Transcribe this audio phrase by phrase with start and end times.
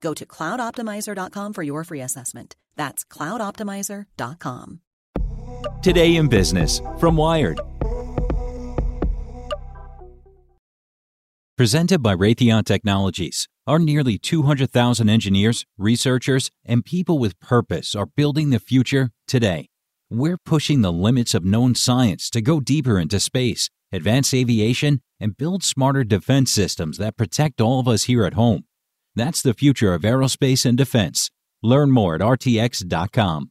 [0.00, 2.56] Go to cloudoptimizer.com for your free assessment.
[2.76, 4.80] That's cloudoptimizer.com.
[5.82, 7.60] Today in Business from Wired.
[11.56, 13.46] Presented by Raytheon Technologies.
[13.66, 19.68] Our nearly 200,000 engineers, researchers, and people with purpose are building the future today.
[20.08, 25.36] We're pushing the limits of known science to go deeper into space, advance aviation, and
[25.36, 28.64] build smarter defense systems that protect all of us here at home.
[29.20, 31.30] That's the future of aerospace and defense.
[31.62, 33.50] Learn more at RTX.com.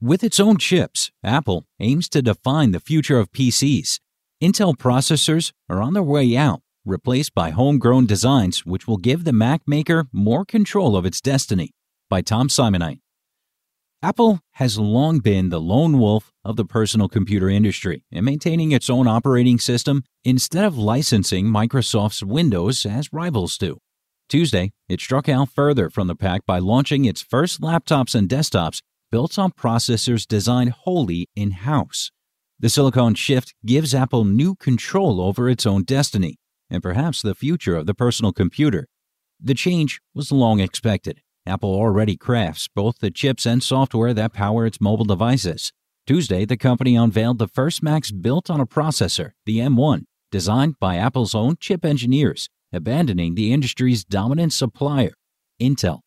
[0.00, 4.00] With its own chips, Apple aims to define the future of PCs.
[4.42, 9.34] Intel processors are on their way out, replaced by homegrown designs which will give the
[9.34, 11.74] Mac maker more control of its destiny.
[12.08, 13.00] By Tom Simonite.
[14.02, 18.88] Apple has long been the lone wolf of the personal computer industry in maintaining its
[18.88, 23.78] own operating system instead of licensing Microsoft's Windows as rivals do.
[24.30, 28.80] Tuesday, it struck out further from the pack by launching its first laptops and desktops
[29.10, 32.12] built on processors designed wholly in house.
[32.60, 36.38] The silicon shift gives Apple new control over its own destiny
[36.70, 38.86] and perhaps the future of the personal computer.
[39.40, 41.22] The change was long expected.
[41.44, 45.72] Apple already crafts both the chips and software that power its mobile devices.
[46.06, 50.94] Tuesday, the company unveiled the first Macs built on a processor, the M1, designed by
[50.94, 55.12] Apple's own chip engineers abandoning the industry's dominant supplier,
[55.60, 56.00] Intel.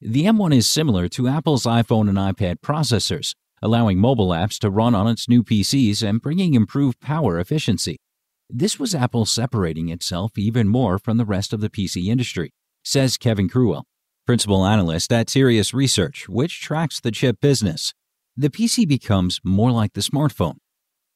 [0.00, 4.94] The M1 is similar to Apple's iPhone and iPad processors, allowing mobile apps to run
[4.94, 7.98] on its new PCs and bringing improved power efficiency.
[8.48, 12.52] This was Apple separating itself even more from the rest of the PC industry,
[12.84, 13.82] says Kevin Krewell,
[14.24, 17.92] principal analyst at Tirias Research, which tracks the chip business.
[18.36, 20.58] The PC becomes more like the smartphone,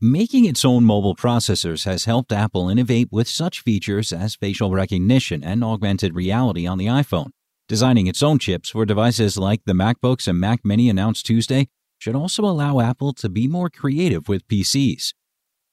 [0.00, 5.42] Making its own mobile processors has helped Apple innovate with such features as facial recognition
[5.42, 7.30] and augmented reality on the iPhone.
[7.66, 12.14] Designing its own chips for devices like the MacBooks and Mac Mini announced Tuesday should
[12.14, 15.14] also allow Apple to be more creative with PCs.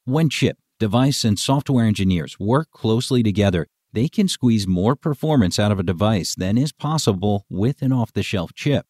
[0.05, 5.73] When chip, device, and software engineers work closely together, they can squeeze more performance out
[5.73, 8.85] of a device than is possible with an off the shelf chip.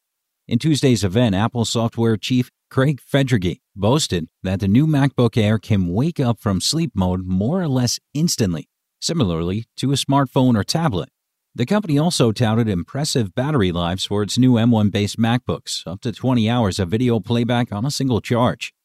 [0.54, 5.88] In Tuesday's event, Apple software chief Craig Federighi boasted that the new MacBook Air can
[5.88, 8.70] wake up from sleep mode more or less instantly,
[9.02, 11.10] similarly to a smartphone or tablet.
[11.56, 16.12] The company also touted impressive battery lives for its new M1 based MacBooks, up to
[16.12, 18.76] 20 hours of video playback on a single charge.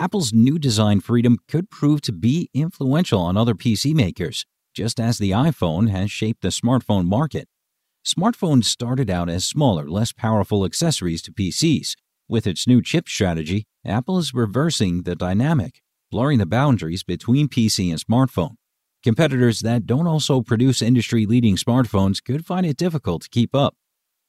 [0.00, 4.44] Apple's new design freedom could prove to be influential on other PC makers,
[4.74, 7.46] just as the iPhone has shaped the smartphone market.
[8.04, 11.94] Smartphones started out as smaller, less powerful accessories to PCs,
[12.28, 17.90] with its new chip strategy, Apple is reversing the dynamic, blurring the boundaries between PC
[17.90, 18.56] and smartphone.
[19.04, 23.76] Competitors that don't also produce industry leading smartphones could find it difficult to keep up.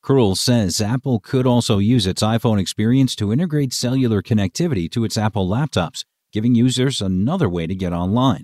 [0.06, 5.18] Krewell says Apple could also use its iPhone experience to integrate cellular connectivity to its
[5.18, 8.44] Apple laptops, giving users another way to get online.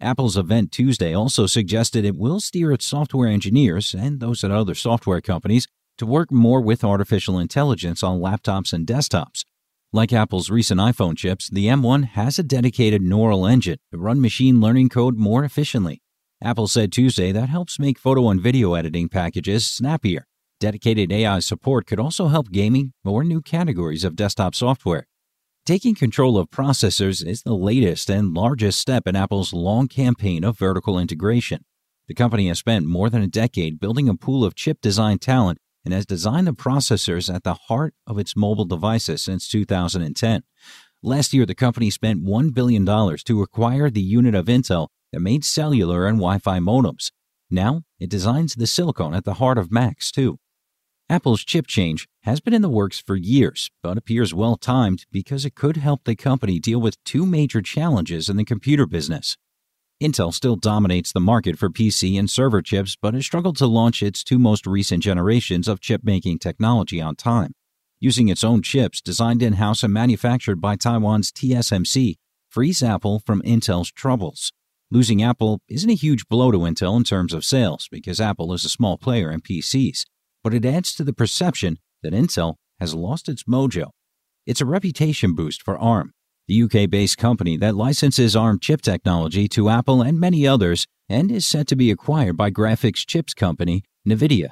[0.00, 4.74] Apple's event Tuesday also suggested it will steer its software engineers and those at other
[4.74, 5.66] software companies
[5.96, 9.44] to work more with artificial intelligence on laptops and desktops.
[9.92, 14.60] Like Apple's recent iPhone chips, the M1 has a dedicated neural engine to run machine
[14.60, 16.00] learning code more efficiently.
[16.40, 20.26] Apple said Tuesday that helps make photo and video editing packages snappier.
[20.60, 25.08] Dedicated AI support could also help gaming or new categories of desktop software.
[25.68, 30.58] Taking control of processors is the latest and largest step in Apple's long campaign of
[30.58, 31.66] vertical integration.
[32.06, 35.58] The company has spent more than a decade building a pool of chip design talent
[35.84, 40.42] and has designed the processors at the heart of its mobile devices since 2010.
[41.02, 45.44] Last year, the company spent $1 billion to acquire the unit of Intel that made
[45.44, 47.12] cellular and Wi Fi modems.
[47.50, 50.38] Now, it designs the silicon at the heart of Macs, too.
[51.10, 55.46] Apple's chip change has been in the works for years, but appears well timed because
[55.46, 59.38] it could help the company deal with two major challenges in the computer business.
[60.02, 64.02] Intel still dominates the market for PC and server chips, but has struggled to launch
[64.02, 67.52] its two most recent generations of chip making technology on time.
[67.98, 72.16] Using its own chips designed in house and manufactured by Taiwan's TSMC
[72.50, 74.52] frees Apple from Intel's troubles.
[74.90, 78.66] Losing Apple isn't a huge blow to Intel in terms of sales because Apple is
[78.66, 80.04] a small player in PCs
[80.48, 83.90] but it adds to the perception that Intel has lost its mojo.
[84.46, 86.12] It's a reputation boost for ARM,
[86.46, 91.30] the UK based company that licenses ARM chip technology to Apple and many others and
[91.30, 94.48] is set to be acquired by graphics chips company NVIDIA.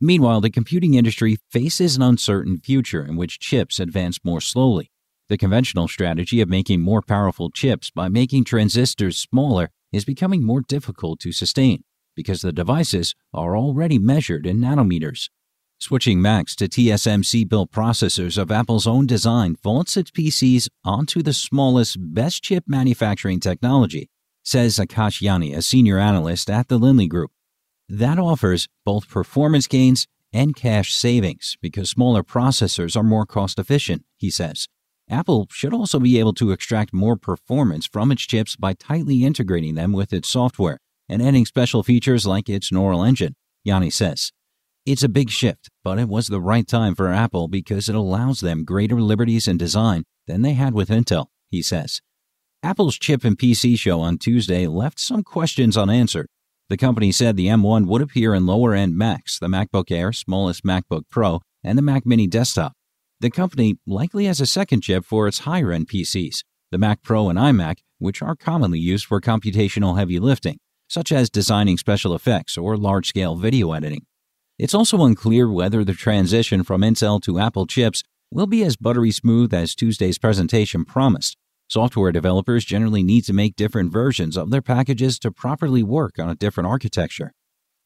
[0.00, 4.90] Meanwhile, the computing industry faces an uncertain future in which chips advance more slowly.
[5.28, 10.62] The conventional strategy of making more powerful chips by making transistors smaller is becoming more
[10.62, 11.84] difficult to sustain
[12.18, 15.30] because the devices are already measured in nanometers.
[15.78, 21.32] Switching Macs to TSMC built processors of Apple's own design vaults its PCs onto the
[21.32, 24.10] smallest, best chip manufacturing technology,
[24.42, 27.30] says Akash Yani, a senior analyst at the Linley Group.
[27.88, 34.04] That offers both performance gains and cash savings because smaller processors are more cost efficient,
[34.16, 34.66] he says.
[35.08, 39.76] Apple should also be able to extract more performance from its chips by tightly integrating
[39.76, 43.34] them with its software, and adding special features like its neural engine,
[43.64, 44.32] Yanni says.
[44.86, 48.40] It's a big shift, but it was the right time for Apple because it allows
[48.40, 52.00] them greater liberties in design than they had with Intel, he says.
[52.62, 56.28] Apple's chip and PC show on Tuesday left some questions unanswered.
[56.68, 60.64] The company said the M1 would appear in lower end Macs, the MacBook Air, smallest
[60.64, 62.72] MacBook Pro, and the Mac Mini desktop.
[63.20, 67.28] The company likely has a second chip for its higher end PCs, the Mac Pro
[67.28, 70.58] and iMac, which are commonly used for computational heavy lifting
[70.88, 74.06] such as designing special effects or large scale video editing.
[74.58, 79.10] It's also unclear whether the transition from Intel to Apple chips will be as buttery
[79.10, 81.36] smooth as Tuesday's presentation promised.
[81.68, 86.28] Software developers generally need to make different versions of their packages to properly work on
[86.28, 87.32] a different architecture.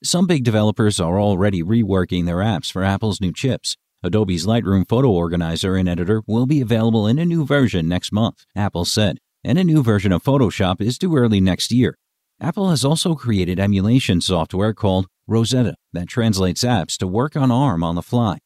[0.05, 3.77] Some big developers are already reworking their apps for Apple's new chips.
[4.03, 8.47] Adobe's Lightroom photo organizer and editor will be available in a new version next month,
[8.57, 11.99] Apple said, and a new version of Photoshop is due early next year.
[12.43, 17.85] Apple has also created emulation software called Rosetta that translates apps to work on ARM
[17.85, 18.39] on the fly.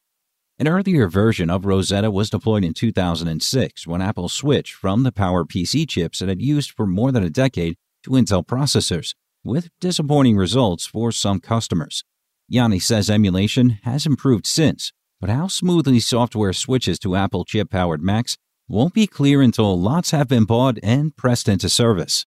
[0.59, 5.89] An earlier version of Rosetta was deployed in 2006 when Apple switched from the PowerPC
[5.89, 10.85] chips it had used for more than a decade to Intel processors, with disappointing results
[10.85, 12.03] for some customers.
[12.47, 18.03] Yanni says emulation has improved since, but how smoothly software switches to Apple chip powered
[18.03, 22.27] Macs won't be clear until lots have been bought and pressed into service.